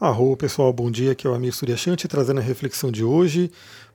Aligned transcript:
Arro, 0.00 0.36
pessoal, 0.36 0.72
bom 0.72 0.90
dia. 0.90 1.12
Aqui 1.12 1.24
é 1.24 1.30
o 1.30 1.34
Amir 1.34 1.54
Suryashanti 1.54 2.08
trazendo 2.08 2.40
a 2.40 2.42
reflexão 2.42 2.90
de 2.90 3.04
hoje. 3.04 3.48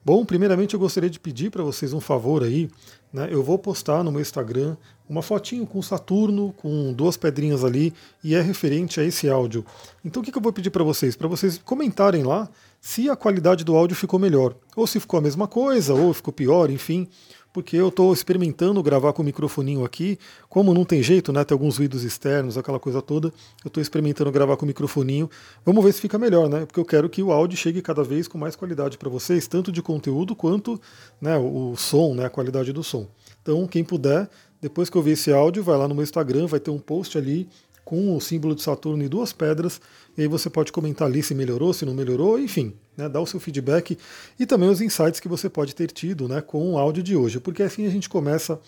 Bom, 0.04 0.24
primeiramente 0.24 0.74
eu 0.74 0.80
gostaria 0.80 1.10
de 1.10 1.20
pedir 1.20 1.52
para 1.52 1.62
vocês 1.62 1.92
um 1.92 2.00
favor 2.00 2.42
aí. 2.42 2.70
Né? 3.12 3.28
Eu 3.30 3.44
vou 3.44 3.60
postar 3.60 4.02
no 4.02 4.10
meu 4.10 4.22
Instagram 4.22 4.78
uma 5.10 5.22
fotinho 5.22 5.68
com 5.68 5.82
Saturno, 5.82 6.54
com 6.54 6.94
duas 6.94 7.18
pedrinhas 7.18 7.66
ali, 7.66 7.94
e 8.24 8.34
é 8.34 8.42
referente 8.42 9.02
a 9.02 9.04
esse 9.04 9.30
áudio. 9.30 9.66
Então 10.04 10.22
o 10.22 10.26
que, 10.26 10.32
que 10.32 10.38
eu 10.38 10.42
vou 10.42 10.54
pedir 10.54 10.70
para 10.70 10.86
vocês? 10.86 11.18
Para 11.18 11.28
vocês 11.28 11.60
comentarem 11.66 12.24
lá 12.24 12.48
se 12.80 13.10
a 13.10 13.16
qualidade 13.16 13.66
do 13.66 13.76
áudio 13.76 13.98
ficou 13.98 14.20
melhor, 14.20 14.56
ou 14.78 14.88
se 14.88 15.02
ficou 15.02 15.18
a 15.18 15.22
mesma 15.22 15.50
coisa, 15.50 15.94
ou 15.94 16.14
ficou 16.14 16.32
pior, 16.34 16.70
enfim 16.70 17.10
porque 17.52 17.76
eu 17.76 17.90
estou 17.90 18.14
experimentando 18.14 18.82
gravar 18.84 19.14
com 19.14 19.22
o 19.22 19.26
microfoninho 19.26 19.84
aqui. 19.84 20.20
Como 20.48 20.74
não 20.74 20.86
tem 20.86 21.02
jeito, 21.02 21.34
né? 21.34 21.44
Tem 21.44 21.56
alguns 21.56 21.78
ruídos 21.78 22.04
externos, 22.04 22.58
aquela 22.58 22.80
coisa 22.80 23.02
toda. 23.02 23.30
Eu 23.64 23.68
estou 23.68 23.82
experimentando 23.82 24.32
gravar 24.32 24.56
com 24.58 24.66
o 24.66 24.68
microfoninho. 24.68 25.30
Vamos 25.66 25.84
ver 25.84 25.94
se 25.94 26.02
fica 26.02 26.18
melhor, 26.18 26.48
né? 26.50 26.66
Porque 26.66 26.80
eu 26.80 26.86
quero 26.86 27.10
que 27.10 27.24
o 27.24 27.32
áudio 27.32 27.58
chegue 27.58 27.82
cada 27.82 28.04
vez 28.04 28.28
com 28.28 28.38
mais 28.38 28.56
qualidade 28.56 28.98
para 28.98 29.10
vocês, 29.10 29.48
tanto 29.48 29.72
de 29.72 29.82
conteúdo 29.82 30.36
quanto 30.36 30.80
né, 31.20 31.38
o 31.38 31.76
som, 31.76 32.14
né, 32.14 32.26
a 32.26 32.30
qualidade 32.30 32.72
do 32.72 32.84
som. 32.84 33.08
Então, 33.42 33.66
quem 33.68 33.84
puder, 33.84 34.30
depois 34.62 34.90
que 34.90 34.98
eu 34.98 35.02
ver 35.02 35.12
esse 35.12 35.32
áudio, 35.32 35.64
vai 35.64 35.78
lá 35.78 35.88
no 35.88 35.96
meu 35.96 36.04
Instagram, 36.04 36.46
vai 36.46 36.60
ter 36.60 36.70
um 36.70 36.80
post 36.80 37.18
ali 37.18 37.50
com 37.90 38.16
o 38.16 38.22
símbolo 38.22 38.54
de 38.54 38.62
Saturno 38.62 39.04
e 39.04 39.10
duas 39.10 39.34
pedras, 39.34 39.82
e 40.16 40.22
aí 40.22 40.28
você 40.28 40.48
pode 40.48 40.72
comentar 40.72 41.08
ali 41.08 41.24
se 41.24 41.34
melhorou, 41.34 41.74
se 41.74 41.86
não 41.86 41.94
melhorou, 41.96 42.40
enfim, 42.40 42.76
né, 42.96 43.08
o 43.08 43.26
seu 43.26 43.40
feedback 43.40 43.98
e 44.40 44.46
também 44.46 44.70
os 44.70 44.80
insights 44.80 45.20
que 45.20 45.28
você 45.28 45.50
pode 45.50 45.74
ter 45.74 45.90
tido 45.90 46.28
né, 46.28 46.40
com 46.40 46.74
o 46.74 46.78
áudio 46.78 47.02
de 47.02 47.16
hoje, 47.16 47.40
porque 47.40 47.64
assim 47.64 47.88
a 47.88 47.90
gente 47.90 48.08
começa 48.08 48.60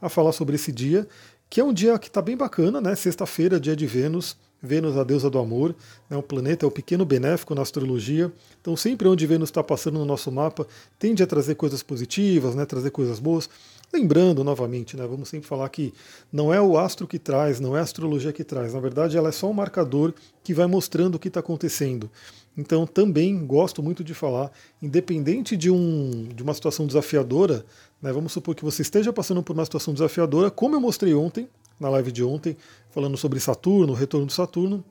a 0.00 0.08
falar 0.08 0.30
sobre 0.30 0.54
esse 0.54 0.70
dia, 0.70 1.08
que 1.50 1.60
é 1.60 1.64
um 1.64 1.72
dia 1.72 1.98
que 1.98 2.06
está 2.06 2.22
bem 2.22 2.36
bacana, 2.36 2.80
né? 2.80 2.94
Sexta-feira, 2.94 3.58
dia 3.58 3.74
de 3.74 3.84
Vênus, 3.84 4.36
Vênus, 4.62 4.96
a 4.96 5.02
deusa 5.02 5.28
do 5.28 5.38
amor, 5.40 5.74
né, 6.08 6.16
o 6.16 6.22
planeta 6.22 6.64
é 6.64 6.68
o 6.68 6.70
pequeno 6.70 7.04
benéfico 7.04 7.54
na 7.54 7.62
astrologia. 7.62 8.30
Então, 8.60 8.76
sempre 8.76 9.08
onde 9.08 9.26
Vênus 9.26 9.48
está 9.48 9.64
passando 9.64 9.98
no 9.98 10.04
nosso 10.04 10.30
mapa, 10.30 10.66
tende 10.98 11.22
a 11.22 11.26
trazer 11.26 11.56
coisas 11.56 11.82
positivas, 11.82 12.54
né, 12.54 12.64
trazer 12.64 12.90
coisas 12.90 13.18
boas. 13.18 13.48
Lembrando 13.92 14.44
novamente, 14.44 14.96
né, 14.96 15.06
vamos 15.06 15.30
sempre 15.30 15.48
falar 15.48 15.68
que 15.70 15.94
não 16.30 16.52
é 16.52 16.60
o 16.60 16.76
astro 16.76 17.06
que 17.06 17.18
traz, 17.18 17.58
não 17.58 17.74
é 17.74 17.80
a 17.80 17.82
astrologia 17.82 18.32
que 18.32 18.44
traz. 18.44 18.74
Na 18.74 18.80
verdade, 18.80 19.16
ela 19.16 19.30
é 19.30 19.32
só 19.32 19.48
um 19.48 19.54
marcador 19.54 20.12
que 20.44 20.52
vai 20.52 20.66
mostrando 20.66 21.14
o 21.14 21.18
que 21.18 21.28
está 21.28 21.40
acontecendo. 21.40 22.10
Então, 22.56 22.86
também 22.86 23.46
gosto 23.46 23.82
muito 23.82 24.04
de 24.04 24.12
falar, 24.12 24.50
independente 24.82 25.56
de, 25.56 25.70
um, 25.70 26.28
de 26.34 26.42
uma 26.42 26.52
situação 26.52 26.86
desafiadora, 26.86 27.64
né, 28.02 28.12
vamos 28.12 28.32
supor 28.32 28.54
que 28.54 28.64
você 28.64 28.82
esteja 28.82 29.12
passando 29.12 29.42
por 29.42 29.54
uma 29.54 29.64
situação 29.64 29.94
desafiadora, 29.94 30.50
como 30.50 30.76
eu 30.76 30.80
mostrei 30.80 31.14
ontem, 31.14 31.48
na 31.80 31.88
live 31.88 32.12
de 32.12 32.22
ontem, 32.22 32.56
falando 32.90 33.16
sobre 33.16 33.40
Saturno, 33.40 33.92
o 33.92 33.96
retorno 33.96 34.26
do 34.26 34.32
Saturno, 34.32 34.84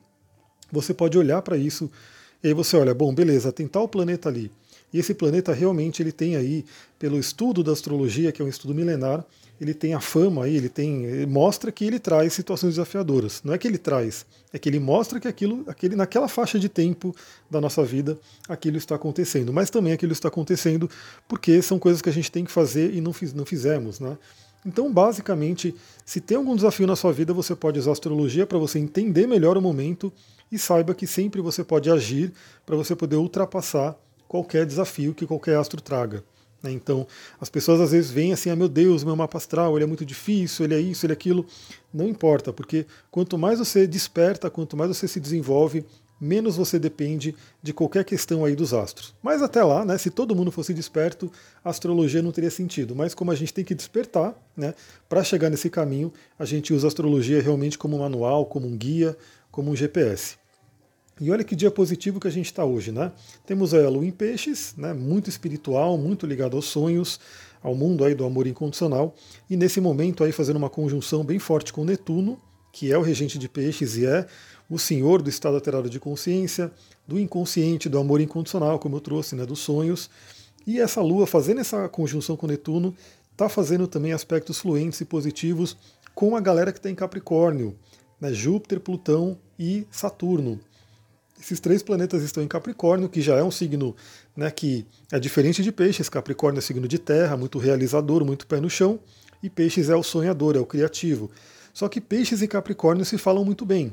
você 0.72 0.92
pode 0.92 1.16
olhar 1.16 1.40
para 1.42 1.56
isso 1.56 1.90
e 2.42 2.48
aí 2.48 2.54
você 2.54 2.76
olha, 2.76 2.94
bom, 2.94 3.14
beleza, 3.14 3.52
tem 3.52 3.66
tal 3.66 3.88
planeta 3.88 4.28
ali. 4.28 4.50
E 4.92 4.98
esse 4.98 5.12
planeta 5.14 5.52
realmente 5.52 6.02
ele 6.02 6.12
tem 6.12 6.36
aí, 6.36 6.64
pelo 6.98 7.18
estudo 7.18 7.62
da 7.62 7.72
astrologia, 7.72 8.32
que 8.32 8.40
é 8.40 8.44
um 8.44 8.48
estudo 8.48 8.74
milenar, 8.74 9.24
ele 9.60 9.74
tem 9.74 9.92
a 9.92 10.00
fama 10.00 10.44
aí, 10.44 10.56
ele 10.56 10.68
tem, 10.68 11.04
ele 11.04 11.26
mostra 11.26 11.72
que 11.72 11.84
ele 11.84 11.98
traz 11.98 12.32
situações 12.32 12.74
desafiadoras. 12.74 13.42
Não 13.44 13.52
é 13.52 13.58
que 13.58 13.66
ele 13.66 13.76
traz, 13.76 14.24
é 14.52 14.58
que 14.58 14.68
ele 14.68 14.78
mostra 14.78 15.18
que 15.18 15.26
aquilo, 15.26 15.64
aquele, 15.66 15.96
naquela 15.96 16.28
faixa 16.28 16.58
de 16.58 16.68
tempo 16.68 17.14
da 17.50 17.60
nossa 17.60 17.84
vida, 17.84 18.18
aquilo 18.48 18.76
está 18.76 18.94
acontecendo. 18.94 19.52
Mas 19.52 19.68
também 19.68 19.92
aquilo 19.92 20.12
está 20.12 20.28
acontecendo 20.28 20.88
porque 21.26 21.60
são 21.60 21.78
coisas 21.78 22.00
que 22.00 22.08
a 22.08 22.12
gente 22.12 22.30
tem 22.30 22.44
que 22.44 22.52
fazer 22.52 22.94
e 22.94 23.00
não, 23.00 23.12
fiz, 23.12 23.34
não 23.34 23.44
fizemos, 23.44 23.98
né? 23.98 24.16
Então, 24.64 24.92
basicamente, 24.92 25.74
se 26.04 26.20
tem 26.20 26.36
algum 26.36 26.54
desafio 26.54 26.86
na 26.86 26.96
sua 26.96 27.12
vida, 27.12 27.32
você 27.32 27.54
pode 27.54 27.78
usar 27.78 27.90
a 27.90 27.92
astrologia 27.92 28.46
para 28.46 28.58
você 28.58 28.78
entender 28.78 29.26
melhor 29.26 29.56
o 29.56 29.62
momento 29.62 30.12
e 30.50 30.58
saiba 30.58 30.94
que 30.94 31.06
sempre 31.06 31.40
você 31.40 31.62
pode 31.62 31.90
agir 31.90 32.32
para 32.66 32.76
você 32.76 32.94
poder 32.94 33.16
ultrapassar 33.16 33.96
qualquer 34.28 34.66
desafio 34.66 35.14
que 35.14 35.26
qualquer 35.26 35.56
astro 35.56 35.80
traga. 35.80 36.22
Né? 36.62 36.70
Então, 36.72 37.06
as 37.40 37.48
pessoas 37.48 37.80
às 37.80 37.92
vezes 37.92 38.10
veem 38.10 38.32
assim: 38.32 38.50
ah, 38.50 38.56
meu 38.56 38.68
Deus, 38.68 39.02
meu 39.02 39.16
mapa 39.16 39.38
astral, 39.38 39.76
ele 39.76 39.84
é 39.84 39.86
muito 39.86 40.04
difícil, 40.04 40.64
ele 40.64 40.74
é 40.74 40.80
isso, 40.80 41.06
ele 41.06 41.12
é 41.12 41.14
aquilo. 41.14 41.46
Não 41.92 42.06
importa, 42.06 42.52
porque 42.52 42.86
quanto 43.10 43.38
mais 43.38 43.58
você 43.58 43.86
desperta, 43.86 44.50
quanto 44.50 44.76
mais 44.76 44.88
você 44.94 45.08
se 45.08 45.18
desenvolve, 45.18 45.84
menos 46.20 46.56
você 46.56 46.78
depende 46.78 47.34
de 47.62 47.72
qualquer 47.72 48.04
questão 48.04 48.44
aí 48.44 48.56
dos 48.56 48.74
astros. 48.74 49.14
Mas 49.22 49.40
até 49.40 49.62
lá, 49.62 49.84
né, 49.84 49.96
se 49.96 50.10
todo 50.10 50.34
mundo 50.34 50.50
fosse 50.50 50.74
desperto, 50.74 51.30
a 51.64 51.70
astrologia 51.70 52.20
não 52.20 52.32
teria 52.32 52.50
sentido. 52.50 52.94
Mas 52.94 53.14
como 53.14 53.30
a 53.30 53.34
gente 53.34 53.54
tem 53.54 53.64
que 53.64 53.74
despertar, 53.74 54.34
né, 54.56 54.74
para 55.08 55.22
chegar 55.22 55.48
nesse 55.48 55.70
caminho, 55.70 56.12
a 56.38 56.44
gente 56.44 56.74
usa 56.74 56.86
a 56.86 56.88
astrologia 56.88 57.40
realmente 57.40 57.78
como 57.78 57.96
um 57.96 58.00
manual, 58.00 58.46
como 58.46 58.66
um 58.66 58.76
guia, 58.76 59.16
como 59.50 59.70
um 59.70 59.76
GPS. 59.76 60.36
E 61.20 61.30
olha 61.32 61.42
que 61.42 61.56
dia 61.56 61.70
positivo 61.70 62.20
que 62.20 62.28
a 62.28 62.30
gente 62.30 62.46
está 62.46 62.64
hoje, 62.64 62.92
né? 62.92 63.10
Temos 63.44 63.74
a 63.74 63.88
Lua 63.88 64.06
em 64.06 64.10
Peixes, 64.10 64.74
né, 64.76 64.92
muito 64.92 65.28
espiritual, 65.28 65.98
muito 65.98 66.26
ligado 66.26 66.56
aos 66.56 66.66
sonhos, 66.66 67.18
ao 67.60 67.74
mundo 67.74 68.04
aí 68.04 68.14
do 68.14 68.24
amor 68.24 68.46
incondicional, 68.46 69.14
e 69.50 69.56
nesse 69.56 69.80
momento 69.80 70.22
aí 70.22 70.30
fazendo 70.30 70.56
uma 70.56 70.70
conjunção 70.70 71.24
bem 71.24 71.40
forte 71.40 71.72
com 71.72 71.84
Netuno, 71.84 72.40
que 72.72 72.92
é 72.92 72.96
o 72.96 73.02
regente 73.02 73.36
de 73.36 73.48
Peixes 73.48 73.96
e 73.96 74.06
é 74.06 74.26
o 74.70 74.78
senhor 74.78 75.20
do 75.20 75.28
estado 75.28 75.56
alterado 75.56 75.90
de 75.90 75.98
consciência, 75.98 76.70
do 77.06 77.18
inconsciente, 77.18 77.88
do 77.88 77.98
amor 77.98 78.20
incondicional, 78.20 78.78
como 78.78 78.96
eu 78.96 79.00
trouxe, 79.00 79.34
né, 79.34 79.44
dos 79.44 79.58
sonhos. 79.58 80.08
E 80.64 80.78
essa 80.78 81.00
Lua, 81.00 81.26
fazendo 81.26 81.60
essa 81.60 81.88
conjunção 81.88 82.36
com 82.36 82.46
Netuno, 82.46 82.94
está 83.32 83.48
fazendo 83.48 83.88
também 83.88 84.12
aspectos 84.12 84.58
fluentes 84.58 85.00
e 85.00 85.04
positivos 85.04 85.76
com 86.14 86.36
a 86.36 86.40
galera 86.40 86.70
que 86.70 86.78
está 86.78 86.90
em 86.90 86.94
Capricórnio, 86.94 87.76
né, 88.20 88.32
Júpiter, 88.32 88.78
Plutão 88.78 89.38
e 89.58 89.86
Saturno. 89.90 90.60
Esses 91.40 91.60
três 91.60 91.82
planetas 91.82 92.22
estão 92.22 92.42
em 92.42 92.48
Capricórnio, 92.48 93.08
que 93.08 93.20
já 93.20 93.36
é 93.36 93.42
um 93.42 93.50
signo 93.50 93.94
né, 94.36 94.50
que 94.50 94.86
é 95.12 95.18
diferente 95.18 95.62
de 95.62 95.70
Peixes. 95.70 96.08
Capricórnio 96.08 96.58
é 96.58 96.62
signo 96.62 96.88
de 96.88 96.98
terra, 96.98 97.36
muito 97.36 97.58
realizador, 97.58 98.24
muito 98.24 98.46
pé 98.46 98.60
no 98.60 98.68
chão, 98.68 98.98
e 99.42 99.48
Peixes 99.48 99.88
é 99.88 99.96
o 99.96 100.02
sonhador, 100.02 100.56
é 100.56 100.58
o 100.60 100.66
criativo. 100.66 101.30
Só 101.72 101.88
que 101.88 102.00
Peixes 102.00 102.42
e 102.42 102.48
Capricórnio 102.48 103.04
se 103.04 103.16
falam 103.16 103.44
muito 103.44 103.64
bem 103.64 103.92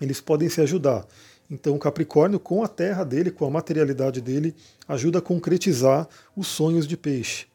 eles 0.00 0.20
podem 0.20 0.48
se 0.48 0.60
ajudar. 0.60 1.06
Então, 1.50 1.78
Capricórnio, 1.78 2.40
com 2.40 2.62
a 2.62 2.68
terra 2.68 3.04
dele, 3.04 3.30
com 3.30 3.44
a 3.44 3.50
materialidade 3.50 4.20
dele, 4.20 4.54
ajuda 4.88 5.18
a 5.18 5.22
concretizar 5.22 6.08
os 6.36 6.46
sonhos 6.46 6.86
de 6.86 6.96
peixe. 6.96 7.46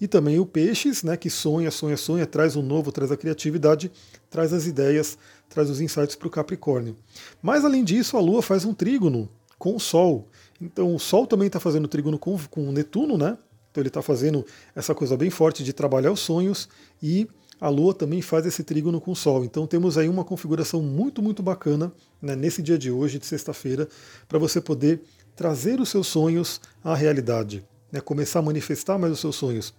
E 0.00 0.08
também 0.08 0.40
o 0.40 0.46
peixes, 0.46 1.02
né, 1.02 1.16
que 1.16 1.30
sonha, 1.30 1.70
sonha, 1.70 1.96
sonha, 1.96 2.26
traz 2.26 2.56
o 2.56 2.62
novo, 2.62 2.90
traz 2.90 3.12
a 3.12 3.16
criatividade, 3.16 3.92
traz 4.28 4.52
as 4.52 4.66
ideias, 4.66 5.16
traz 5.48 5.70
os 5.70 5.80
insights 5.80 6.16
para 6.16 6.28
o 6.28 6.30
Capricórnio. 6.30 6.96
Mas, 7.42 7.64
além 7.64 7.84
disso, 7.84 8.16
a 8.16 8.20
Lua 8.20 8.42
faz 8.42 8.64
um 8.64 8.74
trígono 8.74 9.28
com 9.58 9.76
o 9.76 9.80
Sol. 9.80 10.28
Então, 10.60 10.94
o 10.94 10.98
Sol 10.98 11.26
também 11.26 11.46
está 11.46 11.60
fazendo 11.60 11.88
trígono 11.88 12.18
com, 12.18 12.38
com 12.50 12.72
Netuno, 12.72 13.16
né? 13.16 13.38
Então, 13.70 13.80
ele 13.80 13.88
está 13.88 14.02
fazendo 14.02 14.44
essa 14.74 14.94
coisa 14.94 15.16
bem 15.16 15.30
forte 15.30 15.64
de 15.64 15.72
trabalhar 15.72 16.12
os 16.12 16.20
sonhos 16.20 16.68
e 17.02 17.28
a 17.60 17.68
Lua 17.68 17.94
também 17.94 18.20
faz 18.20 18.44
esse 18.46 18.62
trígono 18.62 19.00
com 19.00 19.12
o 19.12 19.16
Sol. 19.16 19.44
Então 19.44 19.66
temos 19.66 19.96
aí 19.96 20.08
uma 20.08 20.24
configuração 20.24 20.82
muito, 20.82 21.22
muito 21.22 21.42
bacana 21.42 21.92
né, 22.20 22.36
nesse 22.36 22.62
dia 22.62 22.76
de 22.76 22.90
hoje, 22.90 23.18
de 23.18 23.26
sexta-feira, 23.26 23.88
para 24.28 24.38
você 24.38 24.60
poder 24.60 25.02
trazer 25.34 25.80
os 25.80 25.88
seus 25.88 26.06
sonhos 26.06 26.60
à 26.82 26.94
realidade, 26.94 27.64
né, 27.90 28.00
começar 28.00 28.40
a 28.40 28.42
manifestar 28.42 28.98
mais 28.98 29.12
os 29.12 29.20
seus 29.20 29.36
sonhos. 29.36 29.74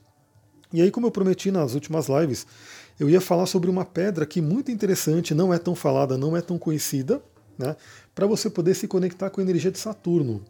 E 0.74 0.82
aí, 0.82 0.90
como 0.92 1.08
eu 1.08 1.12
prometi 1.12 1.52
nas 1.52 1.74
últimas 1.74 2.08
lives, 2.08 2.46
eu 3.00 3.09
ia 3.09 3.22
falar 3.22 3.45
sobre 3.45 3.69
uma 3.69 3.85
pedra 3.85 4.25
que 4.25 4.41
muito 4.41 4.72
interessante, 4.72 5.33
não 5.33 5.53
é 5.53 5.57
tão 5.57 5.75
falada, 5.75 6.17
não 6.17 6.35
é 6.35 6.41
tão 6.41 6.57
conhecida, 6.57 7.22
né, 7.57 7.75
para 8.13 8.28
você 8.28 8.50
poder 8.50 8.73
se 8.73 8.88
conectar 8.88 9.29
com 9.29 9.41
a 9.41 9.44
energia 9.44 9.72
de 9.72 9.79
Saturno. 9.79 10.41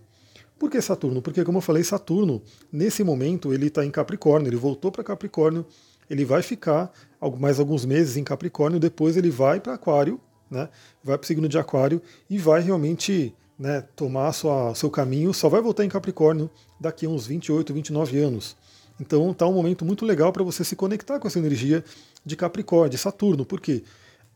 Por 0.57 0.71
que 0.71 0.81
Saturno? 0.81 1.21
Porque, 1.21 1.43
como 1.43 1.57
eu 1.57 1.61
falei, 1.61 1.83
Saturno, 1.83 2.41
nesse 2.71 3.03
momento, 3.03 3.53
ele 3.53 3.67
está 3.67 3.85
em 3.85 3.91
Capricórnio, 3.91 4.47
ele 4.47 4.55
voltou 4.55 4.91
para 4.91 5.03
Capricórnio 5.03 5.65
ele 6.09 6.25
vai 6.25 6.41
ficar 6.41 6.91
mais 7.39 7.59
alguns 7.59 7.85
meses 7.85 8.17
em 8.17 8.23
Capricórnio, 8.23 8.79
depois 8.79 9.17
ele 9.17 9.29
vai 9.29 9.59
para 9.59 9.73
Aquário, 9.73 10.19
né, 10.49 10.69
vai 11.03 11.17
para 11.17 11.23
o 11.23 11.27
signo 11.27 11.47
de 11.47 11.57
Aquário 11.57 12.01
e 12.29 12.37
vai 12.37 12.61
realmente 12.61 13.33
né, 13.57 13.81
tomar 13.95 14.31
sua, 14.33 14.75
seu 14.75 14.89
caminho, 14.89 15.33
só 15.33 15.49
vai 15.49 15.61
voltar 15.61 15.83
em 15.83 15.89
Capricórnio 15.89 16.49
daqui 16.79 17.05
a 17.05 17.09
uns 17.09 17.25
28, 17.25 17.73
29 17.73 18.19
anos. 18.19 18.55
Então 18.99 19.31
está 19.31 19.45
um 19.47 19.53
momento 19.53 19.83
muito 19.83 20.05
legal 20.05 20.31
para 20.31 20.43
você 20.43 20.63
se 20.63 20.75
conectar 20.75 21.19
com 21.19 21.27
essa 21.27 21.39
energia 21.39 21.83
de 22.25 22.35
Capricórnio, 22.35 22.89
de 22.89 22.97
Saturno, 22.97 23.45
porque 23.45 23.83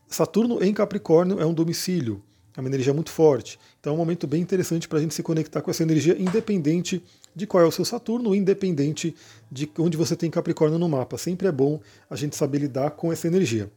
Saturno 0.08 0.62
em 0.62 0.72
Capricórnio 0.72 1.40
é 1.40 1.46
um 1.46 1.54
domicílio, 1.54 2.22
é 2.56 2.60
uma 2.60 2.68
energia 2.68 2.92
muito 2.92 3.10
forte. 3.10 3.58
Então 3.80 3.92
é 3.92 3.94
um 3.94 3.98
momento 3.98 4.26
bem 4.26 4.42
interessante 4.42 4.88
para 4.88 4.98
a 4.98 5.00
gente 5.00 5.14
se 5.14 5.22
conectar 5.22 5.62
com 5.62 5.70
essa 5.70 5.82
energia, 5.82 6.16
independente 6.20 7.02
de 7.34 7.46
qual 7.46 7.62
é 7.62 7.66
o 7.66 7.70
seu 7.70 7.84
Saturno, 7.84 8.34
independente 8.34 9.14
de 9.50 9.70
onde 9.78 9.96
você 9.96 10.16
tem 10.16 10.30
Capricórnio 10.30 10.78
no 10.78 10.88
mapa. 10.88 11.16
Sempre 11.16 11.48
é 11.48 11.52
bom 11.52 11.80
a 12.08 12.16
gente 12.16 12.36
saber 12.36 12.58
lidar 12.58 12.90
com 12.90 13.12
essa 13.12 13.26
energia. 13.26 13.70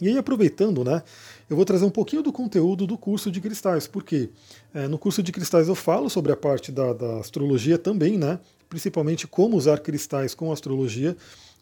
E 0.00 0.08
aí, 0.08 0.18
aproveitando, 0.18 0.82
né, 0.82 1.02
eu 1.48 1.56
vou 1.56 1.64
trazer 1.64 1.84
um 1.84 1.90
pouquinho 1.90 2.22
do 2.22 2.32
conteúdo 2.32 2.86
do 2.86 2.98
curso 2.98 3.30
de 3.30 3.40
cristais, 3.40 3.86
porque 3.86 4.30
é, 4.74 4.88
no 4.88 4.98
curso 4.98 5.22
de 5.22 5.30
cristais 5.30 5.68
eu 5.68 5.74
falo 5.74 6.08
sobre 6.08 6.32
a 6.32 6.36
parte 6.36 6.72
da, 6.72 6.92
da 6.92 7.20
astrologia 7.20 7.78
também, 7.78 8.18
né, 8.18 8.40
principalmente 8.68 9.26
como 9.26 9.56
usar 9.56 9.78
cristais 9.78 10.34
com 10.34 10.50
astrologia. 10.50 11.16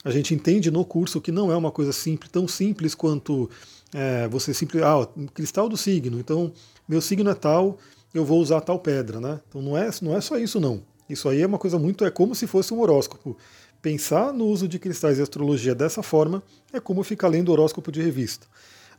A 0.05 0.11
gente 0.11 0.35
entende 0.35 0.71
no 0.71 0.85
curso 0.85 1.21
que 1.21 1.31
não 1.31 1.53
é 1.53 1.57
uma 1.57 1.71
coisa 1.71 1.93
simples, 1.93 2.31
tão 2.31 2.49
simples 2.49 2.95
quanto 2.95 3.51
é, 3.93 4.29
você 4.29 4.55
simples. 4.55 4.83
Ah, 4.83 5.07
cristal 5.35 5.69
do 5.69 5.77
signo. 5.77 6.19
Então, 6.19 6.53
meu 6.89 7.01
signo 7.01 7.29
é 7.29 7.35
tal, 7.35 7.79
eu 8.15 8.25
vou 8.25 8.41
usar 8.41 8.61
tal 8.61 8.79
pedra, 8.79 9.21
né? 9.21 9.41
Então 9.49 9.61
não 9.61 9.77
é, 9.77 9.91
não 10.03 10.17
é 10.17 10.21
só 10.21 10.39
isso 10.39 10.59
não. 10.59 10.83
Isso 11.09 11.29
aí 11.29 11.43
é 11.43 11.47
uma 11.47 11.59
coisa 11.59 11.79
muito, 11.79 12.05
é 12.05 12.11
como 12.11 12.35
se 12.35 12.47
fosse 12.47 12.73
um 12.73 12.81
horóscopo. 12.81 13.37
Pensar 13.83 14.33
no 14.33 14.47
uso 14.47 14.69
de 14.69 14.79
cristais 14.79 15.19
e 15.19 15.23
astrologia 15.23 15.75
dessa 15.75 16.03
forma 16.03 16.43
é 16.73 16.79
como 16.79 17.03
ficar 17.03 17.29
lendo 17.29 17.51
horóscopo 17.51 17.91
de 17.91 18.03
revista. 18.03 18.47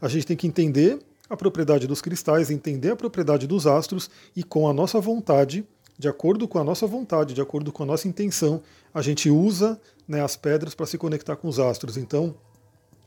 A 0.01 0.07
gente 0.07 0.25
tem 0.25 0.35
que 0.35 0.47
entender 0.47 0.99
a 1.29 1.37
propriedade 1.37 1.85
dos 1.85 2.01
cristais, 2.01 2.49
entender 2.49 2.89
a 2.89 2.95
propriedade 2.95 3.45
dos 3.45 3.67
astros 3.67 4.09
e 4.35 4.43
com 4.43 4.67
a 4.67 4.73
nossa 4.73 4.99
vontade, 4.99 5.63
de 5.99 6.07
acordo 6.07 6.47
com 6.47 6.57
a 6.57 6.63
nossa 6.63 6.87
vontade, 6.87 7.35
de 7.35 7.41
acordo 7.41 7.71
com 7.71 7.83
a 7.83 7.85
nossa 7.85 8.07
intenção, 8.07 8.61
a 8.91 9.03
gente 9.03 9.29
usa 9.29 9.79
né, 10.07 10.23
as 10.23 10.35
pedras 10.35 10.73
para 10.73 10.87
se 10.87 10.97
conectar 10.97 11.35
com 11.35 11.47
os 11.47 11.59
astros. 11.59 11.95
Então, 11.95 12.35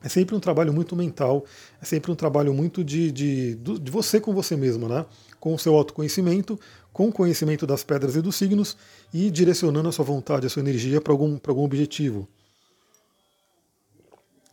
é 0.01 0.09
sempre 0.09 0.37
um 0.37 0.41
trabalho 0.41 0.73
muito 0.73 0.95
mental, 0.95 1.45
é 1.83 1.85
sempre 1.85 2.13
um 2.13 2.15
trabalho 2.15 2.55
muito 2.55 2.85
de, 2.85 3.11
de, 3.11 3.55
de 3.57 3.91
você 3.91 4.21
com 4.21 4.33
você 4.33 4.55
mesmo, 4.55 4.87
né? 4.87 5.07
Com 5.41 5.55
o 5.55 5.59
seu 5.59 5.75
autoconhecimento, 5.75 6.61
com 6.95 7.09
o 7.09 7.13
conhecimento 7.13 7.67
das 7.67 7.83
pedras 7.83 8.15
e 8.15 8.23
dos 8.23 8.37
signos 8.37 8.77
e 9.13 9.29
direcionando 9.29 9.89
a 9.89 9.93
sua 9.93 10.05
vontade, 10.05 10.47
a 10.47 10.49
sua 10.49 10.61
energia 10.61 11.01
para 11.01 11.13
algum, 11.13 11.39
algum 11.45 11.65
objetivo. 11.65 12.27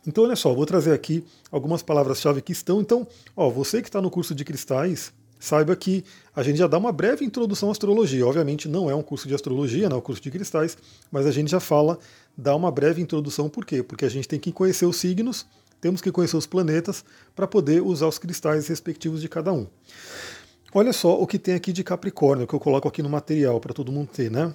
Então, 0.04 0.24
olha 0.24 0.34
só, 0.34 0.52
vou 0.52 0.66
trazer 0.66 0.92
aqui 0.92 1.24
algumas 1.52 1.84
palavras-chave 1.84 2.42
que 2.42 2.50
estão. 2.50 2.80
Então, 2.80 3.06
ó, 3.36 3.48
você 3.48 3.80
que 3.80 3.88
está 3.88 4.02
no 4.02 4.10
curso 4.10 4.34
de 4.34 4.44
cristais, 4.44 5.12
saiba 5.38 5.76
que 5.76 6.04
a 6.34 6.42
gente 6.42 6.58
já 6.58 6.66
dá 6.66 6.76
uma 6.76 6.90
breve 6.90 7.24
introdução 7.24 7.68
à 7.68 7.72
astrologia. 7.72 8.26
Obviamente, 8.26 8.68
não 8.68 8.90
é 8.90 8.94
um 8.94 9.02
curso 9.04 9.28
de 9.28 9.34
astrologia, 9.36 9.88
não 9.88 9.98
é 9.98 9.98
um 10.00 10.02
curso 10.02 10.20
de 10.20 10.28
cristais, 10.28 10.76
mas 11.12 11.26
a 11.26 11.30
gente 11.30 11.48
já 11.48 11.60
fala, 11.60 11.96
dá 12.36 12.56
uma 12.56 12.72
breve 12.72 13.00
introdução. 13.00 13.48
Por 13.48 13.64
quê? 13.64 13.84
Porque 13.84 14.04
a 14.04 14.10
gente 14.10 14.26
tem 14.26 14.40
que 14.40 14.50
conhecer 14.50 14.84
os 14.84 14.96
signos, 14.96 15.46
temos 15.80 16.00
que 16.00 16.10
conhecer 16.10 16.36
os 16.36 16.46
planetas 16.46 17.04
para 17.36 17.46
poder 17.46 17.82
usar 17.82 18.08
os 18.08 18.18
cristais 18.18 18.66
respectivos 18.66 19.20
de 19.20 19.28
cada 19.28 19.52
um. 19.52 19.68
Olha 20.74 20.92
só 20.94 21.20
o 21.20 21.26
que 21.26 21.38
tem 21.38 21.54
aqui 21.54 21.70
de 21.70 21.84
Capricórnio, 21.84 22.46
que 22.46 22.54
eu 22.54 22.60
coloco 22.60 22.88
aqui 22.88 23.02
no 23.02 23.08
material 23.10 23.60
para 23.60 23.74
todo 23.74 23.92
mundo 23.92 24.08
ter, 24.10 24.30
né? 24.30 24.54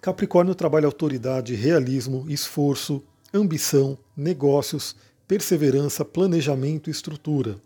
Capricórnio 0.00 0.54
trabalha 0.54 0.86
autoridade, 0.86 1.54
realismo, 1.54 2.24
esforço, 2.26 3.02
ambição, 3.34 3.98
negócios, 4.16 4.96
perseverança, 5.28 6.06
planejamento 6.06 6.88
e 6.88 6.90
estrutura. 6.90 7.56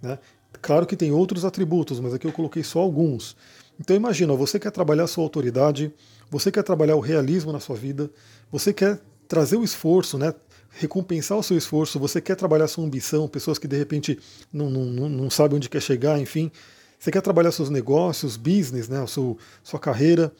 Né? 0.00 0.16
Claro 0.62 0.86
que 0.86 0.94
tem 0.94 1.10
outros 1.10 1.44
atributos, 1.44 1.98
mas 1.98 2.14
aqui 2.14 2.26
eu 2.26 2.32
coloquei 2.32 2.62
só 2.62 2.78
alguns. 2.78 3.36
Então 3.80 3.96
imagina, 3.96 4.32
você 4.34 4.60
quer 4.60 4.70
trabalhar 4.70 5.04
a 5.04 5.08
sua 5.08 5.24
autoridade, 5.24 5.92
você 6.30 6.52
quer 6.52 6.62
trabalhar 6.62 6.94
o 6.94 7.00
realismo 7.00 7.50
na 7.50 7.58
sua 7.58 7.74
vida, 7.74 8.08
você 8.52 8.72
quer 8.72 9.00
trazer 9.26 9.56
o 9.56 9.64
esforço, 9.64 10.18
né? 10.18 10.32
recompensar 10.70 11.36
o 11.36 11.42
seu 11.42 11.56
esforço, 11.56 11.98
você 11.98 12.20
quer 12.20 12.36
trabalhar 12.36 12.66
a 12.66 12.68
sua 12.68 12.84
ambição, 12.84 13.26
pessoas 13.26 13.58
que 13.58 13.66
de 13.66 13.76
repente 13.76 14.18
não, 14.52 14.70
não, 14.70 15.08
não 15.08 15.30
sabem 15.30 15.56
onde 15.56 15.68
quer 15.68 15.82
chegar, 15.82 16.20
enfim, 16.20 16.50
você 16.98 17.10
quer 17.10 17.20
trabalhar 17.20 17.52
seus 17.52 17.70
negócios, 17.70 18.36
business, 18.36 18.88
né, 18.88 19.06
sua, 19.06 19.36
sua 19.62 19.78
carreira, 19.78 20.32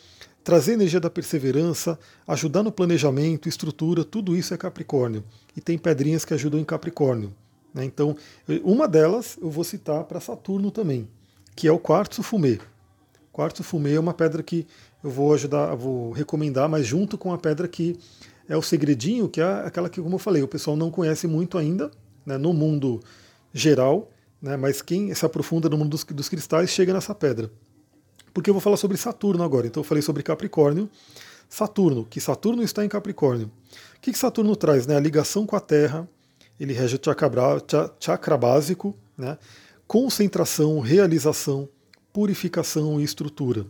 trazer 0.43 0.73
energia 0.73 0.99
da 0.99 1.11
perseverança, 1.11 1.99
ajudar 2.27 2.63
no 2.63 2.73
planejamento, 2.73 3.49
estrutura, 3.49 4.05
tudo 4.05 4.37
isso 4.37 4.55
é 4.55 4.57
Capricórnio. 4.57 5.23
E 5.57 5.61
tem 5.61 5.77
pedrinhas 5.77 6.25
que 6.25 6.35
ajudam 6.35 6.59
em 6.59 6.65
Capricórnio. 6.65 7.35
Né? 7.73 7.85
Então, 7.85 8.17
uma 8.65 8.89
delas 8.89 9.39
eu 9.41 9.51
vou 9.51 9.63
citar 9.63 10.05
para 10.05 10.21
Saturno 10.21 10.71
também, 10.71 11.09
que 11.55 11.69
é 11.69 11.73
o 11.73 11.79
quartzo 11.79 12.23
fumê. 12.23 12.59
Quartzo 13.33 13.63
fumê 13.63 13.95
é 13.95 14.01
uma 14.01 14.15
pedra 14.15 14.43
que 14.43 14.67
eu 15.05 15.11
vou 15.11 15.33
ajudar, 15.35 15.75
vou 15.75 16.13
recomendar, 16.13 16.69
mas 16.69 16.87
junto 16.87 17.17
com 17.17 17.33
a 17.33 17.39
pedra 17.39 17.69
que 17.69 17.97
é 18.49 18.57
o 18.57 18.63
segredinho, 18.63 19.29
que 19.29 19.41
é 19.41 19.45
aquela 19.45 19.89
que, 19.89 20.01
como 20.01 20.17
eu 20.17 20.19
falei, 20.19 20.43
o 20.43 20.49
pessoal 20.49 20.77
não 20.77 20.91
conhece 20.91 21.27
muito 21.27 21.59
ainda, 21.59 21.91
né, 22.25 22.39
no 22.39 22.53
mundo 22.53 23.01
geral, 23.53 24.11
né? 24.41 24.57
Mas 24.57 24.81
quem 24.83 25.13
se 25.15 25.25
aprofunda 25.25 25.69
no 25.69 25.77
mundo 25.77 25.91
dos, 25.91 26.05
dos 26.05 26.29
cristais 26.29 26.71
chega 26.71 26.93
nessa 26.93 27.15
pedra. 27.15 27.51
Porque 28.33 28.51
eu 28.51 28.55
vou 28.55 28.61
falar 28.61 28.77
sobre 28.77 28.97
Saturno 28.97 29.43
agora. 29.43 29.67
Então 29.67 29.81
eu 29.81 29.85
falei 29.85 30.03
sobre 30.03 30.23
Capricórnio. 30.23 30.89
Saturno, 31.49 32.05
que 32.05 32.21
Saturno 32.21 32.63
está 32.63 32.85
em 32.85 32.89
Capricórnio. 32.89 33.51
O 33.97 34.01
que, 34.01 34.13
que 34.13 34.19
Saturno 34.19 34.55
traz? 34.55 34.87
Né? 34.87 34.97
A 34.97 35.01
ligação 35.01 35.47
com 35.47 35.57
a 35.57 35.61
Terra, 35.61 36.09
ele 36.61 36.73
rege 36.73 36.97
o 36.97 37.01
chakra, 37.03 37.63
chakra 37.99 38.37
básico, 38.37 38.95
né? 39.17 39.39
concentração, 39.87 40.79
realização, 40.81 41.69
purificação 42.13 43.01
e 43.01 43.05
estrutura. 43.05 43.67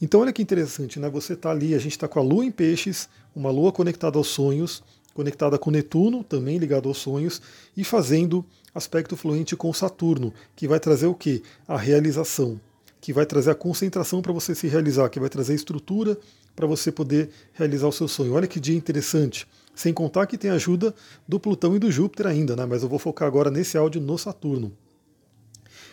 Então 0.00 0.20
olha 0.20 0.32
que 0.32 0.42
interessante, 0.42 0.98
né? 0.98 1.08
Você 1.08 1.34
está 1.34 1.50
ali, 1.50 1.74
a 1.74 1.78
gente 1.78 1.92
está 1.92 2.08
com 2.08 2.18
a 2.18 2.22
Lua 2.22 2.44
em 2.44 2.50
peixes, 2.50 3.08
uma 3.34 3.50
Lua 3.50 3.70
conectada 3.70 4.18
aos 4.18 4.26
sonhos, 4.26 4.82
conectada 5.14 5.58
com 5.58 5.70
Netuno, 5.70 6.24
também 6.24 6.58
ligado 6.58 6.88
aos 6.88 6.98
sonhos, 6.98 7.40
e 7.76 7.84
fazendo 7.84 8.44
aspecto 8.74 9.16
fluente 9.16 9.56
com 9.56 9.72
Saturno, 9.72 10.32
que 10.56 10.66
vai 10.66 10.80
trazer 10.80 11.06
o 11.06 11.14
que? 11.14 11.42
A 11.66 11.76
realização, 11.76 12.60
que 13.00 13.12
vai 13.12 13.26
trazer 13.26 13.50
a 13.50 13.54
concentração 13.54 14.22
para 14.22 14.32
você 14.32 14.54
se 14.54 14.66
realizar, 14.66 15.08
que 15.08 15.20
vai 15.20 15.28
trazer 15.28 15.52
a 15.52 15.56
estrutura 15.56 16.16
para 16.54 16.66
você 16.66 16.92
poder 16.92 17.30
realizar 17.52 17.88
o 17.88 17.92
seu 17.92 18.08
sonho. 18.08 18.34
Olha 18.34 18.46
que 18.46 18.60
dia 18.60 18.76
interessante. 18.76 19.46
Sem 19.74 19.92
contar 19.92 20.26
que 20.26 20.36
tem 20.36 20.50
ajuda 20.50 20.94
do 21.26 21.40
Plutão 21.40 21.74
e 21.74 21.78
do 21.78 21.90
Júpiter 21.90 22.26
ainda, 22.26 22.54
né? 22.54 22.66
mas 22.66 22.82
eu 22.82 22.88
vou 22.88 22.98
focar 22.98 23.26
agora 23.26 23.50
nesse 23.50 23.76
áudio 23.78 24.00
no 24.00 24.18
Saturno. 24.18 24.72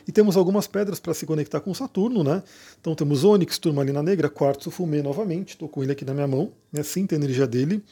E 0.08 0.12
temos 0.12 0.36
algumas 0.36 0.66
pedras 0.66 1.00
para 1.00 1.14
se 1.14 1.26
conectar 1.26 1.60
com 1.60 1.72
Saturno, 1.72 2.24
né? 2.24 2.42
Então 2.82 2.96
temos 2.96 3.24
Ônix, 3.24 3.60
turmalina 3.60 4.02
negra, 4.02 4.28
quartzo 4.28 4.72
fumê 4.72 5.04
novamente, 5.04 5.50
estou 5.50 5.70
com 5.70 5.84
ele 5.84 5.92
aqui 5.92 6.04
na 6.04 6.16
minha 6.16 6.28
mão, 6.28 6.52
né? 6.74 6.82
sinta 6.82 7.14
a 7.14 7.18
energia 7.18 7.46
dele. 7.46 7.84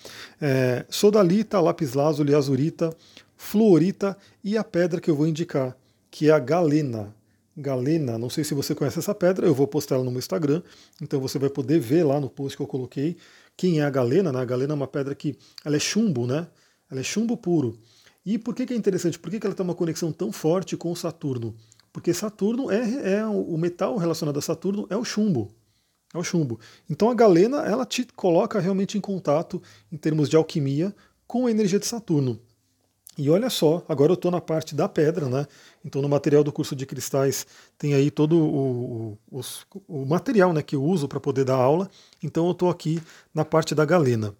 É, 0.41 0.83
sodalita, 0.89 1.59
lápis 1.59 1.93
lazuli, 1.93 2.33
azurita, 2.33 2.95
fluorita 3.37 4.17
e 4.43 4.57
a 4.57 4.63
pedra 4.63 4.99
que 4.99 5.09
eu 5.09 5.15
vou 5.15 5.27
indicar, 5.27 5.77
que 6.11 6.29
é 6.29 6.33
a 6.33 6.39
galena. 6.39 7.15
Galena, 7.55 8.17
não 8.17 8.29
sei 8.29 8.43
se 8.43 8.53
você 8.53 8.75
conhece 8.75 8.99
essa 8.99 9.15
pedra, 9.15 9.47
eu 9.47 9.53
vou 9.53 9.67
postar 9.67 9.95
ela 9.95 10.03
no 10.03 10.11
meu 10.11 10.19
Instagram, 10.19 10.61
então 11.01 11.19
você 11.19 11.39
vai 11.39 11.49
poder 11.49 11.79
ver 11.79 12.03
lá 12.03 12.19
no 12.19 12.29
post 12.29 12.55
que 12.55 12.61
eu 12.61 12.67
coloquei 12.67 13.17
quem 13.55 13.79
é 13.79 13.83
a 13.83 13.89
galena. 13.89 14.31
Né? 14.31 14.39
A 14.39 14.45
galena 14.45 14.73
é 14.73 14.75
uma 14.75 14.87
pedra 14.87 15.15
que 15.15 15.35
ela 15.65 15.75
é 15.75 15.79
chumbo, 15.79 16.27
né? 16.27 16.47
Ela 16.89 16.99
é 16.99 17.03
chumbo 17.03 17.35
puro. 17.35 17.79
E 18.25 18.37
por 18.37 18.53
que, 18.53 18.65
que 18.65 18.73
é 18.73 18.77
interessante? 18.77 19.17
Por 19.17 19.31
que, 19.31 19.39
que 19.39 19.47
ela 19.47 19.55
tem 19.55 19.63
uma 19.63 19.73
conexão 19.73 20.11
tão 20.11 20.31
forte 20.31 20.77
com 20.77 20.93
Saturno? 20.93 21.55
Porque 21.91 22.13
Saturno 22.13 22.69
é, 22.69 23.13
é 23.13 23.25
o 23.25 23.57
metal 23.57 23.97
relacionado 23.97 24.37
a 24.37 24.41
Saturno 24.41 24.85
é 24.89 24.95
o 24.95 25.03
chumbo. 25.03 25.49
É 26.13 26.17
o 26.17 26.23
chumbo. 26.23 26.59
Então 26.89 27.09
a 27.09 27.15
galena 27.15 27.65
ela 27.65 27.85
te 27.85 28.05
coloca 28.15 28.59
realmente 28.59 28.97
em 28.97 29.01
contato 29.01 29.61
em 29.91 29.97
termos 29.97 30.29
de 30.29 30.35
alquimia 30.35 30.95
com 31.25 31.47
a 31.47 31.51
energia 31.51 31.79
de 31.79 31.87
Saturno. 31.87 32.39
E 33.17 33.29
olha 33.31 33.49
só, 33.49 33.83
agora 33.89 34.11
eu 34.11 34.15
estou 34.15 34.29
na 34.29 34.39
parte 34.39 34.75
da 34.75 34.87
pedra, 34.87 35.27
né? 35.27 35.47
Então 35.83 36.01
no 36.01 36.07
material 36.07 36.43
do 36.43 36.51
curso 36.51 36.75
de 36.75 36.85
cristais 36.85 37.47
tem 37.77 37.95
aí 37.95 38.11
todo 38.11 38.37
o, 38.37 39.17
o, 39.31 39.41
o 39.87 40.05
material 40.05 40.53
né, 40.53 40.61
que 40.61 40.75
eu 40.75 40.83
uso 40.83 41.07
para 41.07 41.19
poder 41.19 41.43
dar 41.43 41.55
aula. 41.55 41.89
Então 42.21 42.45
eu 42.45 42.51
estou 42.51 42.69
aqui 42.69 43.01
na 43.33 43.43
parte 43.43 43.73
da 43.73 43.85
galena. 43.85 44.35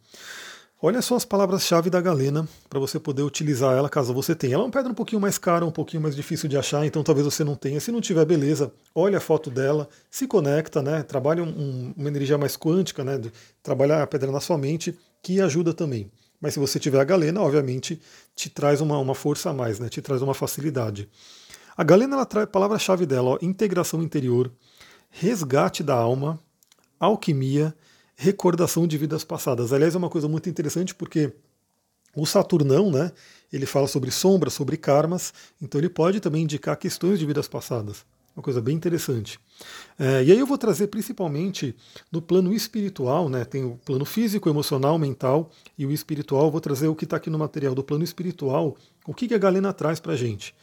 Olha 0.80 1.02
só 1.02 1.16
as 1.16 1.26
palavras-chave 1.26 1.90
da 1.90 2.00
galena 2.00 2.48
para 2.70 2.80
você 2.80 3.00
poder 3.00 3.24
utilizar 3.24 3.76
ela 3.76 3.90
caso 3.90 4.14
você 4.14 4.36
tenha. 4.36 4.54
Ela 4.54 4.64
é 4.64 4.66
uma 4.68 4.72
pedra 4.72 4.92
um 4.92 4.96
pouquinho 4.96 5.20
mais 5.20 5.40
cara, 5.40 5.66
um 5.66 5.72
pouquinho 5.72 6.04
mais 6.04 6.16
difícil 6.16 6.48
de 6.48 6.56
achar, 6.56 6.86
então 6.86 7.02
talvez 7.02 7.26
você 7.26 7.44
não 7.44 7.56
tenha. 7.56 7.80
Se 7.80 7.92
não 7.92 8.00
tiver, 8.00 8.24
beleza, 8.26 8.72
olha 8.94 9.18
a 9.18 9.22
foto 9.22 9.50
dela, 9.50 9.90
se 10.12 10.28
conecta, 10.28 10.84
né? 10.84 11.02
Trabalha 11.02 11.42
um, 11.42 11.96
uma 11.98 12.08
energia 12.08 12.38
mais 12.38 12.56
quântica, 12.56 13.04
né? 13.04 13.20
Trabalhar 13.64 14.04
a 14.04 14.08
pedra 14.08 14.32
na 14.32 14.40
sua 14.40 14.56
mente, 14.56 14.96
que 15.24 15.42
ajuda 15.42 15.74
também. 15.74 16.12
Mas 16.40 16.54
se 16.54 16.60
você 16.60 16.80
tiver 16.80 17.00
a 17.00 17.04
galena, 17.04 17.42
obviamente, 17.42 18.00
te 18.36 18.50
traz 18.50 18.80
uma, 18.82 18.98
uma 18.98 19.16
força 19.16 19.50
a 19.50 19.54
mais, 19.54 19.80
né? 19.80 19.90
te 19.90 20.02
traz 20.02 20.22
uma 20.22 20.34
facilidade. 20.34 21.10
A 21.76 21.84
galena 21.84 22.16
ela 22.16 22.26
traz 22.26 22.46
a 22.46 22.52
palavra-chave 22.52 23.06
dela, 23.06 23.32
ó, 23.32 23.38
integração 23.42 24.02
interior, 24.02 24.52
resgate 25.10 25.84
da 25.84 25.96
alma, 25.96 26.40
alquimia, 27.00 27.76
recordação 28.16 28.88
de 28.88 28.98
vidas 28.98 29.24
passadas. 29.24 29.72
Aliás, 29.72 29.96
é 29.96 29.98
uma 29.98 30.10
coisa 30.10 30.28
muito 30.28 30.50
interessante 30.50 30.94
porque 30.94 31.34
o 32.16 32.26
Saturnão, 32.26 32.92
né, 32.92 33.12
ele 33.54 33.68
fala 33.68 33.88
sobre 33.88 34.10
sombras, 34.10 34.54
sobre 34.54 34.76
karmas, 34.76 35.34
então 35.62 35.80
ele 35.80 35.90
pode 35.90 36.20
também 36.20 36.44
indicar 36.44 36.78
questões 36.78 37.20
de 37.20 37.26
vidas 37.26 37.48
passadas. 37.48 38.04
Uma 38.38 38.44
coisa 38.44 38.62
bem 38.62 38.76
interessante. 38.76 39.40
É, 39.98 40.24
e 40.24 40.32
aí 40.32 40.38
eu 40.38 40.46
vou 40.46 40.60
trazer 40.60 40.86
principalmente 40.90 41.76
no 42.12 42.22
plano 42.22 42.54
espiritual, 42.54 43.28
né? 43.28 43.44
Tem 43.44 43.66
o 43.66 43.80
plano 43.84 44.06
físico, 44.06 44.48
emocional, 44.48 45.00
mental 45.00 45.50
e 45.76 45.88
o 45.88 45.92
espiritual. 45.92 46.52
Vou 46.52 46.62
trazer 46.62 46.88
o 46.88 46.94
que 46.94 47.06
está 47.06 47.18
aqui 47.18 47.32
no 47.32 47.40
material 47.40 47.74
do 47.74 47.84
plano 47.84 48.04
espiritual, 48.04 48.78
o 49.08 49.14
que, 49.16 49.28
que 49.28 49.34
a 49.34 49.40
Galena 49.40 49.74
traz 49.74 50.00
para 50.00 50.14
a 50.14 50.16
gente. 50.16 50.54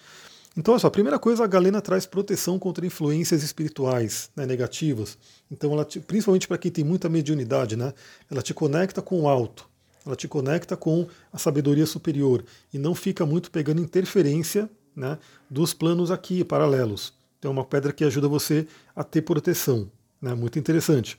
Então, 0.56 0.76
a 0.80 0.90
primeira 0.90 1.18
coisa, 1.18 1.42
a 1.42 1.48
Galena 1.48 1.80
traz 1.80 2.06
proteção 2.06 2.60
contra 2.60 2.86
influências 2.86 3.42
espirituais 3.42 4.30
né, 4.36 4.46
negativas. 4.46 5.18
Então, 5.50 5.72
ela 5.72 5.84
te, 5.84 5.98
principalmente 5.98 6.46
para 6.46 6.58
quem 6.58 6.70
tem 6.70 6.84
muita 6.84 7.08
mediunidade, 7.08 7.74
né, 7.74 7.92
ela 8.30 8.40
te 8.40 8.54
conecta 8.54 9.02
com 9.02 9.22
o 9.22 9.28
alto, 9.28 9.68
ela 10.06 10.14
te 10.14 10.28
conecta 10.28 10.76
com 10.76 11.08
a 11.32 11.38
sabedoria 11.38 11.86
superior 11.86 12.44
e 12.72 12.78
não 12.78 12.94
fica 12.94 13.26
muito 13.26 13.50
pegando 13.50 13.82
interferência 13.82 14.70
né, 14.94 15.18
dos 15.50 15.74
planos 15.74 16.12
aqui 16.12 16.44
paralelos. 16.44 17.23
Então 17.44 17.52
é 17.52 17.56
uma 17.56 17.64
pedra 17.66 17.92
que 17.92 18.02
ajuda 18.02 18.26
você 18.26 18.66
a 18.96 19.04
ter 19.04 19.20
proteção. 19.20 19.90
Né? 20.18 20.32
Muito 20.32 20.58
interessante. 20.58 21.18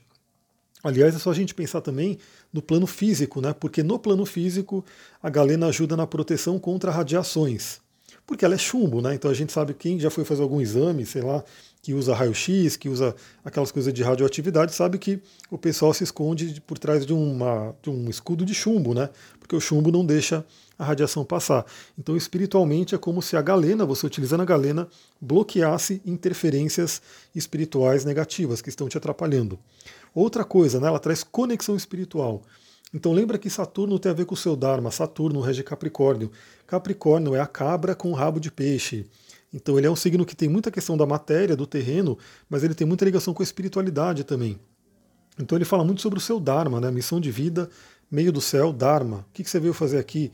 Aliás, 0.82 1.14
é 1.14 1.20
só 1.20 1.30
a 1.30 1.34
gente 1.34 1.54
pensar 1.54 1.80
também 1.80 2.18
no 2.52 2.60
plano 2.60 2.84
físico, 2.84 3.40
né? 3.40 3.52
porque 3.52 3.80
no 3.84 3.96
plano 3.96 4.26
físico 4.26 4.84
a 5.22 5.30
galena 5.30 5.68
ajuda 5.68 5.96
na 5.96 6.04
proteção 6.04 6.58
contra 6.58 6.90
radiações. 6.90 7.80
Porque 8.26 8.44
ela 8.44 8.54
é 8.54 8.58
chumbo, 8.58 9.00
né? 9.00 9.14
Então 9.14 9.30
a 9.30 9.34
gente 9.34 9.52
sabe 9.52 9.72
quem 9.72 10.00
já 10.00 10.10
foi 10.10 10.24
fazer 10.24 10.42
algum 10.42 10.60
exame, 10.60 11.06
sei 11.06 11.22
lá, 11.22 11.44
que 11.80 11.94
usa 11.94 12.12
raio-x, 12.14 12.76
que 12.76 12.88
usa 12.88 13.14
aquelas 13.44 13.70
coisas 13.70 13.94
de 13.94 14.02
radioatividade, 14.02 14.74
sabe 14.74 14.98
que 14.98 15.20
o 15.48 15.56
pessoal 15.56 15.94
se 15.94 16.02
esconde 16.02 16.60
por 16.66 16.78
trás 16.78 17.06
de, 17.06 17.12
uma, 17.12 17.74
de 17.80 17.88
um 17.88 18.10
escudo 18.10 18.44
de 18.44 18.52
chumbo, 18.52 18.92
né? 18.92 19.08
Porque 19.38 19.54
o 19.54 19.60
chumbo 19.60 19.92
não 19.92 20.04
deixa 20.04 20.44
a 20.76 20.84
radiação 20.84 21.24
passar. 21.24 21.64
Então, 21.96 22.16
espiritualmente, 22.16 22.94
é 22.94 22.98
como 22.98 23.22
se 23.22 23.36
a 23.36 23.42
galena, 23.42 23.86
você 23.86 24.04
utilizando 24.04 24.40
a 24.40 24.44
galena, 24.44 24.88
bloqueasse 25.20 26.02
interferências 26.04 27.00
espirituais 27.34 28.04
negativas 28.04 28.60
que 28.60 28.68
estão 28.68 28.88
te 28.88 28.98
atrapalhando. 28.98 29.56
Outra 30.12 30.44
coisa, 30.44 30.80
né, 30.80 30.88
ela 30.88 30.98
traz 30.98 31.22
conexão 31.22 31.76
espiritual. 31.76 32.42
Então 32.96 33.12
lembra 33.12 33.36
que 33.36 33.50
Saturno 33.50 33.98
tem 33.98 34.10
a 34.10 34.14
ver 34.14 34.24
com 34.24 34.32
o 34.32 34.38
seu 34.38 34.56
Dharma, 34.56 34.90
Saturno 34.90 35.42
rege 35.42 35.62
Capricórnio. 35.62 36.30
Capricórnio 36.66 37.34
é 37.34 37.40
a 37.40 37.46
cabra 37.46 37.94
com 37.94 38.10
rabo 38.14 38.40
de 38.40 38.50
peixe. 38.50 39.04
Então 39.52 39.76
ele 39.76 39.86
é 39.86 39.90
um 39.90 39.94
signo 39.94 40.24
que 40.24 40.34
tem 40.34 40.48
muita 40.48 40.70
questão 40.70 40.96
da 40.96 41.04
matéria, 41.04 41.54
do 41.54 41.66
terreno, 41.66 42.16
mas 42.48 42.64
ele 42.64 42.74
tem 42.74 42.86
muita 42.86 43.04
ligação 43.04 43.34
com 43.34 43.42
a 43.42 43.44
espiritualidade 43.44 44.24
também. 44.24 44.58
Então 45.38 45.58
ele 45.58 45.66
fala 45.66 45.84
muito 45.84 46.00
sobre 46.00 46.18
o 46.18 46.22
seu 46.22 46.40
Dharma, 46.40 46.80
né? 46.80 46.90
missão 46.90 47.20
de 47.20 47.30
vida, 47.30 47.68
meio 48.10 48.32
do 48.32 48.40
céu, 48.40 48.72
Dharma. 48.72 49.26
O 49.28 49.32
que 49.34 49.44
você 49.44 49.60
veio 49.60 49.74
fazer 49.74 49.98
aqui? 49.98 50.32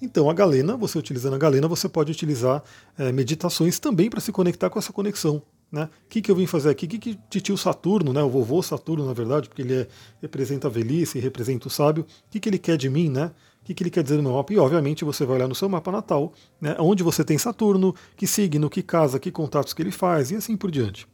Então 0.00 0.30
a 0.30 0.32
galena, 0.32 0.78
você 0.78 0.98
utilizando 0.98 1.34
a 1.34 1.38
galena, 1.38 1.68
você 1.68 1.90
pode 1.90 2.10
utilizar 2.10 2.64
é, 2.96 3.12
meditações 3.12 3.78
também 3.78 4.08
para 4.08 4.20
se 4.20 4.32
conectar 4.32 4.70
com 4.70 4.78
essa 4.78 4.94
conexão. 4.94 5.42
Né? 5.70 5.84
O 5.84 6.08
que, 6.08 6.22
que 6.22 6.30
eu 6.30 6.36
vim 6.36 6.46
fazer 6.46 6.70
aqui? 6.70 6.86
O 6.86 6.88
que, 6.88 6.98
que 6.98 7.18
titio 7.28 7.56
Saturno, 7.56 8.12
né? 8.12 8.22
o 8.22 8.30
vovô 8.30 8.62
Saturno, 8.62 9.04
na 9.04 9.12
verdade, 9.12 9.48
porque 9.48 9.62
ele 9.62 9.74
é, 9.74 9.88
representa 10.20 10.66
a 10.66 10.70
velhice, 10.70 11.18
representa 11.18 11.68
o 11.68 11.70
sábio, 11.70 12.04
o 12.04 12.30
que, 12.30 12.40
que 12.40 12.48
ele 12.48 12.58
quer 12.58 12.76
de 12.76 12.88
mim, 12.88 13.10
né? 13.10 13.32
O 13.60 13.64
que, 13.68 13.74
que 13.74 13.82
ele 13.82 13.90
quer 13.90 14.02
dizer 14.02 14.16
no 14.16 14.22
meu 14.22 14.32
mapa? 14.32 14.50
E 14.52 14.58
obviamente 14.58 15.04
você 15.04 15.26
vai 15.26 15.36
olhar 15.36 15.48
no 15.48 15.54
seu 15.54 15.68
mapa 15.68 15.92
natal, 15.92 16.32
né? 16.58 16.74
onde 16.78 17.02
você 17.02 17.22
tem 17.22 17.36
Saturno, 17.36 17.94
que 18.16 18.26
signo, 18.26 18.70
que 18.70 18.82
casa, 18.82 19.18
que 19.18 19.30
contatos 19.30 19.74
que 19.74 19.82
ele 19.82 19.90
faz, 19.90 20.30
e 20.30 20.36
assim 20.36 20.56
por 20.56 20.70
diante. 20.70 21.06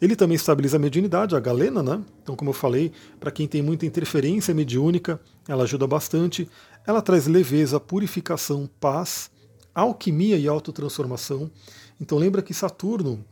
Ele 0.00 0.16
também 0.16 0.34
estabiliza 0.34 0.76
a 0.76 0.80
mediunidade, 0.80 1.36
a 1.36 1.40
galena, 1.40 1.82
né? 1.82 2.02
Então, 2.20 2.34
como 2.34 2.50
eu 2.50 2.54
falei, 2.54 2.90
para 3.20 3.30
quem 3.30 3.46
tem 3.46 3.62
muita 3.62 3.86
interferência 3.86 4.52
mediúnica, 4.52 5.20
ela 5.46 5.62
ajuda 5.62 5.86
bastante. 5.86 6.48
Ela 6.84 7.00
traz 7.00 7.28
leveza, 7.28 7.78
purificação, 7.78 8.68
paz, 8.80 9.30
alquimia 9.72 10.36
e 10.36 10.48
autotransformação. 10.48 11.48
Então, 12.00 12.18
lembra 12.18 12.42
que 12.42 12.52
Saturno 12.52 13.24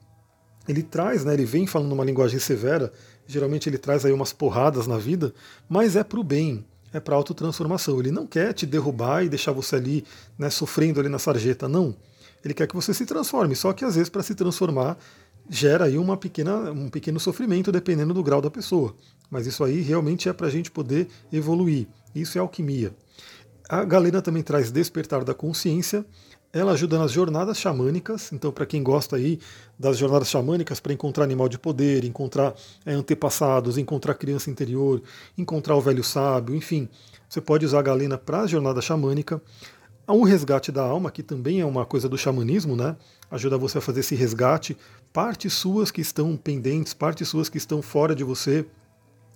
ele 0.69 0.83
traz, 0.83 1.25
né, 1.25 1.35
ele 1.35 1.45
vem 1.45 1.67
falando 1.67 1.93
uma 1.93 2.05
linguagem 2.05 2.39
severa, 2.39 2.93
geralmente 3.27 3.69
ele 3.69 3.79
traz 3.79 4.05
aí 4.05 4.13
umas 4.13 4.33
porradas 4.33 4.87
na 4.87 4.99
vida, 4.99 5.35
mas 5.69 5.97
é 5.97 6.05
para 6.05 6.21
o 6.21 6.25
bem, 6.25 6.65
é 6.93 7.01
para 7.01 7.17
autotransformação. 7.17 7.99
Ele 7.99 8.11
não 8.11 8.27
quer 8.27 8.53
te 8.53 8.67
derrubar 8.67 9.25
e 9.25 9.29
deixar 9.29 9.53
você 9.53 9.77
ali 9.77 10.05
né, 10.39 10.51
sofrendo 10.51 11.01
ali 11.01 11.09
na 11.09 11.19
sarjeta, 11.19 11.69
não. 11.69 11.95
Ele 12.45 12.55
quer 12.55 12.67
que 12.67 12.75
você 12.75 12.93
se 12.93 13.07
transforme, 13.07 13.55
só 13.55 13.73
que 13.73 13.85
às 13.85 13.95
vezes 13.95 14.09
para 14.09 14.23
se 14.23 14.35
transformar 14.35 14.99
gera 15.49 15.87
aí 15.87 15.99
uma 15.99 16.17
pequena, 16.17 16.71
um 16.71 16.89
pequeno 16.89 17.19
sofrimento 17.19 17.73
dependendo 17.73 18.15
do 18.15 18.23
grau 18.23 18.41
da 18.41 18.51
pessoa. 18.51 18.95
Mas 19.31 19.47
isso 19.47 19.65
aí 19.65 19.81
realmente 19.81 20.29
é 20.29 20.33
para 20.33 20.47
a 20.47 20.51
gente 20.51 20.71
poder 20.71 21.09
evoluir. 21.33 21.87
Isso 22.15 22.37
é 22.39 22.41
alquimia. 22.41 22.95
A 23.69 23.85
galena 23.85 24.21
também 24.21 24.43
traz 24.43 24.71
despertar 24.71 25.25
da 25.25 25.33
consciência, 25.33 26.05
ela 26.53 26.73
ajuda 26.73 26.99
nas 26.99 27.11
jornadas 27.11 27.59
xamânicas, 27.59 28.31
então 28.31 28.53
para 28.53 28.67
quem 28.67 28.83
gosta 28.83 29.17
aí 29.17 29.41
das 29.79 29.97
jornadas 29.97 30.29
xamânicas 30.29 30.81
para 30.81 30.93
encontrar 30.93 31.25
animal 31.25 31.49
de 31.49 31.59
poder, 31.59 32.05
encontrar 32.05 32.55
é, 32.85 32.93
antepassados, 32.93 33.79
encontrar 33.79 34.15
criança 34.15 34.51
interior, 34.51 35.03
encontrar 35.37 35.77
o 35.77 35.81
velho 35.81 36.05
sábio, 36.05 36.55
enfim, 36.55 36.91
você 37.27 37.41
pode 37.41 37.65
usar 37.65 37.79
a 37.79 37.83
galena 37.83 38.19
para 38.19 38.43
a 38.43 38.47
jornada 38.47 38.83
xamânica. 38.83 39.41
Há 40.07 40.13
um 40.13 40.25
resgate 40.25 40.71
da 40.71 40.83
alma, 40.83 41.11
que 41.11 41.23
também 41.23 41.61
é 41.61 41.65
uma 41.65 41.87
coisa 41.87 42.07
do 42.09 42.19
xamanismo, 42.19 42.77
né? 42.77 42.97
Ajuda 43.31 43.57
você 43.57 43.79
a 43.79 43.81
fazer 43.81 44.01
esse 44.01 44.15
resgate, 44.15 44.77
partes 45.13 45.55
suas 45.55 45.91
que 45.91 46.03
estão 46.03 46.37
pendentes, 46.37 46.93
partes 46.93 47.29
suas 47.29 47.49
que 47.49 47.57
estão 47.57 47.81
fora 47.81 48.15
de 48.15 48.25
você 48.25 48.67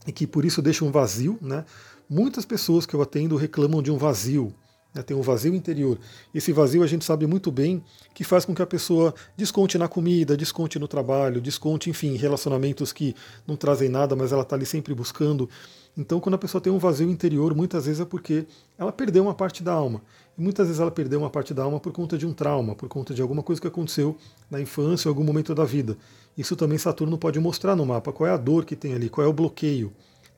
e 0.06 0.12
que 0.12 0.26
por 0.26 0.44
isso 0.44 0.60
deixam 0.60 0.88
um 0.88 0.90
vazio, 0.90 1.38
né? 1.40 1.64
Muitas 2.10 2.44
pessoas 2.44 2.84
que 2.84 2.94
eu 2.94 3.00
atendo 3.00 3.36
reclamam 3.36 3.80
de 3.80 3.90
um 3.90 3.96
vazio, 3.96 4.52
né, 4.96 5.02
tem 5.02 5.16
um 5.16 5.22
vazio 5.22 5.54
interior. 5.54 5.98
Esse 6.34 6.52
vazio 6.52 6.82
a 6.82 6.86
gente 6.86 7.04
sabe 7.04 7.26
muito 7.26 7.52
bem 7.52 7.82
que 8.14 8.24
faz 8.24 8.44
com 8.44 8.54
que 8.54 8.62
a 8.62 8.66
pessoa 8.66 9.14
desconte 9.36 9.76
na 9.76 9.86
comida, 9.86 10.36
desconte 10.36 10.78
no 10.78 10.88
trabalho, 10.88 11.40
desconte, 11.40 11.90
enfim, 11.90 12.16
relacionamentos 12.16 12.92
que 12.92 13.14
não 13.46 13.56
trazem 13.56 13.88
nada, 13.88 14.16
mas 14.16 14.32
ela 14.32 14.42
está 14.42 14.56
ali 14.56 14.66
sempre 14.66 14.94
buscando. 14.94 15.48
Então, 15.96 16.20
quando 16.20 16.34
a 16.34 16.38
pessoa 16.38 16.60
tem 16.60 16.72
um 16.72 16.78
vazio 16.78 17.10
interior, 17.10 17.54
muitas 17.54 17.86
vezes 17.86 18.00
é 18.00 18.04
porque 18.04 18.46
ela 18.76 18.92
perdeu 18.92 19.22
uma 19.22 19.34
parte 19.34 19.62
da 19.62 19.72
alma. 19.72 20.02
E 20.36 20.42
muitas 20.42 20.66
vezes 20.66 20.80
ela 20.80 20.90
perdeu 20.90 21.18
uma 21.18 21.30
parte 21.30 21.54
da 21.54 21.62
alma 21.62 21.80
por 21.80 21.90
conta 21.90 22.18
de 22.18 22.26
um 22.26 22.34
trauma, 22.34 22.74
por 22.74 22.88
conta 22.88 23.14
de 23.14 23.22
alguma 23.22 23.42
coisa 23.42 23.60
que 23.60 23.66
aconteceu 23.66 24.16
na 24.50 24.60
infância 24.60 25.08
ou 25.08 25.12
algum 25.12 25.24
momento 25.24 25.54
da 25.54 25.64
vida. 25.64 25.96
Isso 26.36 26.54
também 26.54 26.76
Saturno 26.76 27.16
pode 27.16 27.40
mostrar 27.40 27.74
no 27.74 27.86
mapa, 27.86 28.12
qual 28.12 28.28
é 28.28 28.30
a 28.30 28.36
dor 28.36 28.66
que 28.66 28.76
tem 28.76 28.92
ali, 28.92 29.08
qual 29.08 29.26
é 29.26 29.28
o 29.28 29.32
bloqueio. 29.32 29.90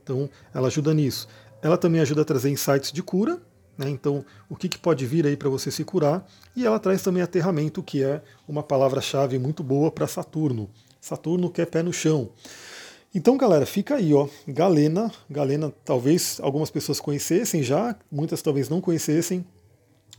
Então, 0.02 0.30
ela 0.54 0.68
ajuda 0.68 0.94
nisso. 0.94 1.26
Ela 1.60 1.76
também 1.76 2.00
ajuda 2.00 2.22
a 2.22 2.24
trazer 2.24 2.50
insights 2.50 2.92
de 2.92 3.02
cura, 3.02 3.40
né? 3.78 3.88
Então, 3.88 4.24
o 4.50 4.56
que, 4.56 4.68
que 4.68 4.76
pode 4.76 5.06
vir 5.06 5.24
aí 5.24 5.36
para 5.36 5.48
você 5.48 5.70
se 5.70 5.84
curar? 5.84 6.26
E 6.56 6.66
ela 6.66 6.80
traz 6.80 7.00
também 7.00 7.22
aterramento, 7.22 7.82
que 7.82 8.02
é 8.02 8.20
uma 8.46 8.62
palavra-chave 8.62 9.38
muito 9.38 9.62
boa 9.62 9.90
para 9.90 10.08
Saturno. 10.08 10.68
Saturno 11.00 11.48
quer 11.48 11.66
pé 11.66 11.80
no 11.80 11.92
chão. 11.92 12.30
Então, 13.14 13.38
galera, 13.38 13.64
fica 13.64 13.94
aí, 13.94 14.12
ó. 14.12 14.28
Galena, 14.46 15.10
Galena, 15.30 15.72
talvez 15.84 16.40
algumas 16.42 16.70
pessoas 16.70 17.00
conhecessem 17.00 17.62
já, 17.62 17.96
muitas 18.10 18.42
talvez 18.42 18.68
não 18.68 18.80
conhecessem. 18.80 19.46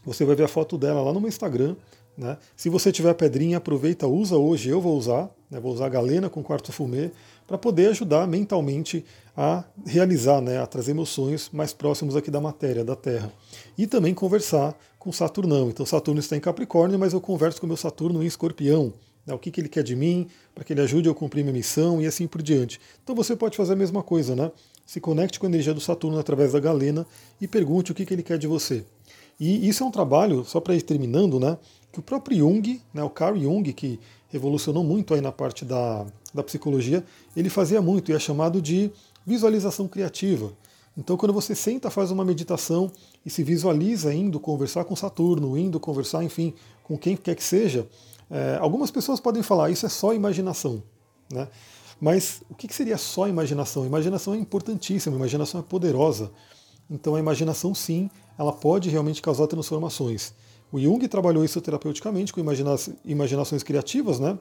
Você 0.05 0.23
vai 0.23 0.35
ver 0.35 0.45
a 0.45 0.47
foto 0.47 0.77
dela 0.77 1.01
lá 1.01 1.11
no 1.11 1.19
meu 1.19 1.27
Instagram. 1.27 1.75
Né? 2.17 2.37
Se 2.55 2.69
você 2.69 2.91
tiver 2.91 3.13
pedrinha, 3.13 3.57
aproveita, 3.57 4.07
usa 4.07 4.37
hoje. 4.37 4.69
Eu 4.69 4.81
vou 4.81 4.97
usar, 4.97 5.29
né? 5.51 5.59
vou 5.59 5.73
usar 5.73 5.89
galena 5.89 6.29
com 6.29 6.41
quarto 6.41 6.71
fumê 6.71 7.11
para 7.49 7.57
poder 7.57 7.89
ajudar 7.89 8.27
mentalmente 8.27 9.03
a 9.35 9.63
realizar, 9.83 10.39
né? 10.39 10.61
a 10.61 10.67
trazer 10.67 10.93
meus 10.93 11.09
sonhos 11.09 11.49
mais 11.51 11.73
próximos 11.73 12.15
aqui 12.15 12.29
da 12.29 12.39
matéria, 12.39 12.85
da 12.85 12.95
Terra. 12.95 13.33
E 13.75 13.87
também 13.87 14.13
conversar 14.13 14.77
com 14.99 15.11
Saturnão. 15.11 15.67
Então 15.67 15.83
Saturno 15.83 16.19
está 16.19 16.37
em 16.37 16.39
Capricórnio, 16.39 16.99
mas 16.99 17.11
eu 17.11 17.19
converso 17.19 17.59
com 17.59 17.65
meu 17.65 17.75
Saturno 17.75 18.21
em 18.21 18.27
Escorpião. 18.27 18.93
Né? 19.25 19.33
O 19.33 19.39
que, 19.39 19.49
que 19.49 19.59
ele 19.59 19.67
quer 19.67 19.81
de 19.81 19.95
mim, 19.95 20.27
para 20.53 20.63
que 20.63 20.73
ele 20.73 20.81
ajude 20.81 21.09
eu 21.09 21.13
a 21.13 21.15
cumprir 21.15 21.41
minha 21.41 21.51
missão 21.51 21.99
e 21.99 22.05
assim 22.05 22.27
por 22.27 22.43
diante. 22.43 22.79
Então 23.03 23.15
você 23.15 23.35
pode 23.35 23.57
fazer 23.57 23.73
a 23.73 23.75
mesma 23.75 24.03
coisa, 24.03 24.35
né? 24.35 24.51
Se 24.85 25.01
conecte 25.01 25.39
com 25.39 25.47
a 25.47 25.49
energia 25.49 25.73
do 25.73 25.81
Saturno 25.81 26.19
através 26.19 26.53
da 26.53 26.59
galena 26.59 27.03
e 27.41 27.47
pergunte 27.47 27.91
o 27.91 27.95
que, 27.95 28.05
que 28.05 28.13
ele 28.13 28.23
quer 28.23 28.37
de 28.37 28.45
você. 28.45 28.85
E 29.39 29.67
isso 29.67 29.83
é 29.83 29.87
um 29.87 29.91
trabalho, 29.91 30.45
só 30.45 30.59
para 30.59 30.75
ir 30.75 30.83
terminando, 30.83 31.39
né? 31.39 31.57
que 31.91 31.99
o 31.99 32.03
próprio 32.03 32.37
Jung, 32.37 32.81
né, 32.93 33.03
o 33.03 33.09
Carl 33.09 33.37
Jung, 33.37 33.71
que 33.73 33.99
revolucionou 34.29 34.83
muito 34.83 35.13
aí 35.13 35.21
na 35.21 35.31
parte 35.31 35.65
da, 35.65 36.05
da 36.33 36.43
psicologia, 36.43 37.03
ele 37.35 37.49
fazia 37.49 37.81
muito 37.81 38.11
e 38.11 38.15
é 38.15 38.19
chamado 38.19 38.61
de 38.61 38.91
visualização 39.25 39.87
criativa. 39.87 40.51
Então, 40.97 41.15
quando 41.15 41.33
você 41.33 41.55
senta, 41.55 41.89
faz 41.89 42.11
uma 42.11 42.25
meditação 42.25 42.91
e 43.25 43.29
se 43.29 43.43
visualiza 43.43 44.13
indo 44.13 44.39
conversar 44.39 44.83
com 44.83 44.95
Saturno, 44.95 45.57
indo 45.57 45.79
conversar, 45.79 46.23
enfim, 46.23 46.53
com 46.83 46.97
quem 46.97 47.15
quer 47.15 47.35
que 47.35 47.43
seja, 47.43 47.87
é, 48.29 48.57
algumas 48.59 48.91
pessoas 48.91 49.19
podem 49.19 49.41
falar 49.41 49.69
isso 49.69 49.85
é 49.85 49.89
só 49.89 50.13
imaginação, 50.13 50.83
né? 51.31 51.47
Mas 52.01 52.41
o 52.49 52.55
que 52.55 52.73
seria 52.73 52.97
só 52.97 53.27
imaginação? 53.27 53.85
Imaginação 53.85 54.33
é 54.33 54.37
importantíssima, 54.37 55.15
imaginação 55.15 55.59
é 55.59 55.63
poderosa. 55.63 56.31
Então, 56.89 57.15
a 57.15 57.19
imaginação, 57.19 57.75
sim, 57.75 58.09
ela 58.37 58.53
pode 58.53 58.89
realmente 58.89 59.21
causar 59.21 59.47
transformações. 59.47 60.33
O 60.71 60.79
Jung 60.79 61.05
trabalhou 61.07 61.43
isso 61.43 61.59
terapeuticamente 61.59 62.31
com 62.31 62.39
imagina 62.39 62.75
imaginações 63.03 63.63
criativas, 63.63 64.19
né? 64.19 64.37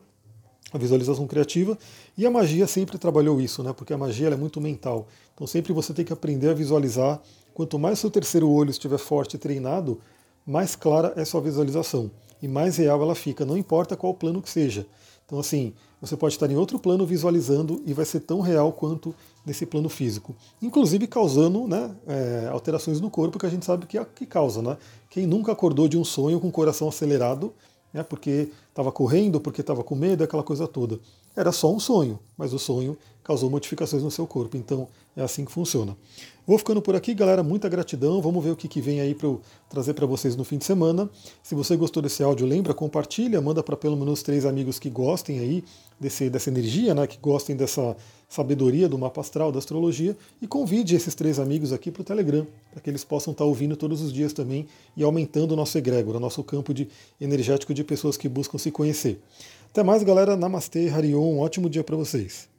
A 0.72 0.78
visualização 0.78 1.26
criativa, 1.26 1.78
e 2.16 2.26
a 2.26 2.30
magia 2.30 2.66
sempre 2.66 2.98
trabalhou 2.98 3.40
isso, 3.40 3.62
né? 3.62 3.72
porque 3.72 3.92
a 3.92 3.98
magia 3.98 4.28
é 4.28 4.36
muito 4.36 4.60
mental. 4.60 5.08
Então 5.34 5.46
sempre 5.46 5.72
você 5.72 5.94
tem 5.94 6.04
que 6.04 6.12
aprender 6.12 6.50
a 6.50 6.54
visualizar. 6.54 7.20
Quanto 7.54 7.78
mais 7.78 7.98
seu 7.98 8.10
terceiro 8.10 8.48
olho 8.48 8.70
estiver 8.70 8.98
forte 8.98 9.34
e 9.34 9.38
treinado, 9.38 10.00
mais 10.46 10.76
clara 10.76 11.12
é 11.16 11.24
sua 11.24 11.40
visualização 11.40 12.10
e 12.40 12.48
mais 12.48 12.76
real 12.76 13.02
ela 13.02 13.14
fica, 13.14 13.44
não 13.44 13.56
importa 13.56 13.96
qual 13.96 14.14
plano 14.14 14.40
que 14.42 14.50
seja. 14.50 14.86
Então, 15.26 15.38
assim, 15.38 15.74
você 16.00 16.16
pode 16.16 16.34
estar 16.34 16.50
em 16.50 16.56
outro 16.56 16.78
plano 16.78 17.04
visualizando 17.04 17.82
e 17.84 17.92
vai 17.92 18.04
ser 18.04 18.20
tão 18.20 18.40
real 18.40 18.72
quanto 18.72 19.14
nesse 19.44 19.66
plano 19.66 19.88
físico. 19.88 20.34
Inclusive 20.62 21.06
causando 21.06 21.66
né, 21.66 21.94
é, 22.06 22.48
alterações 22.50 23.00
no 23.00 23.10
corpo 23.10 23.38
que 23.38 23.44
a 23.44 23.48
gente 23.48 23.66
sabe 23.66 23.86
que, 23.86 23.98
é, 23.98 24.04
que 24.04 24.24
causa. 24.24 24.62
Né? 24.62 24.76
Quem 25.10 25.26
nunca 25.26 25.52
acordou 25.52 25.86
de 25.86 25.98
um 25.98 26.04
sonho 26.04 26.40
com 26.40 26.48
o 26.48 26.52
coração 26.52 26.88
acelerado, 26.88 27.52
né, 27.92 28.02
porque 28.02 28.48
estava 28.68 28.92
correndo, 28.92 29.40
porque 29.40 29.60
estava 29.60 29.82
com 29.82 29.94
medo, 29.94 30.22
aquela 30.22 30.42
coisa 30.42 30.66
toda. 30.66 30.98
era 31.34 31.52
só 31.52 31.72
um 31.72 31.80
sonho, 31.80 32.18
mas 32.36 32.52
o 32.52 32.58
sonho 32.58 32.96
causou 33.24 33.50
modificações 33.50 34.02
no 34.02 34.10
seu 34.10 34.26
corpo. 34.26 34.56
Então 34.56 34.88
é 35.14 35.22
assim 35.22 35.44
que 35.44 35.52
funciona. 35.52 35.96
Vou 36.46 36.56
ficando 36.56 36.80
por 36.80 36.96
aqui, 36.96 37.12
galera. 37.12 37.42
Muita 37.42 37.68
gratidão. 37.68 38.22
Vamos 38.22 38.42
ver 38.42 38.52
o 38.52 38.56
que, 38.56 38.66
que 38.66 38.80
vem 38.80 39.02
aí 39.02 39.14
para 39.14 39.28
trazer 39.68 39.92
para 39.92 40.06
vocês 40.06 40.34
no 40.34 40.44
fim 40.44 40.56
de 40.56 40.64
semana. 40.64 41.10
Se 41.42 41.54
você 41.54 41.76
gostou 41.76 42.02
desse 42.02 42.22
áudio, 42.22 42.46
lembra, 42.46 42.72
compartilha, 42.72 43.38
manda 43.40 43.62
para 43.62 43.76
pelo 43.76 43.96
menos 43.98 44.22
três 44.22 44.46
amigos 44.46 44.78
que 44.78 44.88
gostem 44.88 45.40
aí 45.40 45.62
desse, 46.00 46.30
dessa 46.30 46.48
energia, 46.48 46.94
né? 46.94 47.06
Que 47.06 47.18
gostem 47.18 47.54
dessa 47.54 47.94
sabedoria 48.28 48.88
do 48.88 48.98
mapa 48.98 49.20
astral, 49.20 49.50
da 49.50 49.58
astrologia, 49.58 50.16
e 50.40 50.46
convide 50.46 50.94
esses 50.94 51.14
três 51.14 51.38
amigos 51.38 51.72
aqui 51.72 51.90
para 51.90 52.02
o 52.02 52.04
Telegram, 52.04 52.46
para 52.70 52.80
que 52.80 52.90
eles 52.90 53.02
possam 53.04 53.32
estar 53.32 53.44
tá 53.44 53.48
ouvindo 53.48 53.76
todos 53.76 54.02
os 54.02 54.12
dias 54.12 54.32
também 54.32 54.66
e 54.96 55.02
aumentando 55.02 55.52
o 55.52 55.56
nosso 55.56 55.78
egrégor, 55.78 56.16
o 56.16 56.20
nosso 56.20 56.44
campo 56.44 56.74
de 56.74 56.88
energético 57.20 57.72
de 57.72 57.82
pessoas 57.82 58.16
que 58.16 58.28
buscam 58.28 58.58
se 58.58 58.70
conhecer. 58.70 59.18
Até 59.70 59.82
mais, 59.82 60.02
galera. 60.02 60.36
Namastê, 60.36 60.88
Harion. 60.88 61.20
Um 61.20 61.38
ótimo 61.40 61.70
dia 61.70 61.84
para 61.84 61.96
vocês. 61.96 62.57